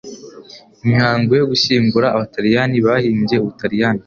[0.83, 3.99] Imihango yo gushyingura abataliyani bahimbye Ubutaliyani